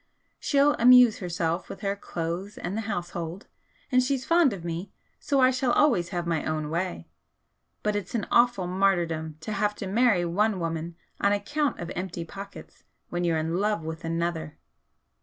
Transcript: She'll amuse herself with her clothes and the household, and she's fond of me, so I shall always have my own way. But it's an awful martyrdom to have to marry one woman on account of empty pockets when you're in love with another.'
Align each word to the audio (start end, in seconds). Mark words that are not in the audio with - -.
She'll 0.39 0.73
amuse 0.79 1.19
herself 1.19 1.69
with 1.69 1.81
her 1.81 1.95
clothes 1.95 2.57
and 2.57 2.75
the 2.75 2.81
household, 2.89 3.45
and 3.91 4.01
she's 4.01 4.25
fond 4.25 4.51
of 4.51 4.65
me, 4.65 4.91
so 5.19 5.39
I 5.39 5.51
shall 5.51 5.71
always 5.73 6.09
have 6.09 6.25
my 6.25 6.43
own 6.43 6.71
way. 6.71 7.07
But 7.83 7.95
it's 7.95 8.15
an 8.15 8.25
awful 8.31 8.65
martyrdom 8.65 9.37
to 9.41 9.51
have 9.51 9.75
to 9.75 9.85
marry 9.85 10.25
one 10.25 10.59
woman 10.59 10.95
on 11.19 11.33
account 11.33 11.79
of 11.79 11.91
empty 11.95 12.25
pockets 12.25 12.83
when 13.09 13.23
you're 13.23 13.37
in 13.37 13.57
love 13.59 13.83
with 13.83 14.03
another.' 14.03 14.57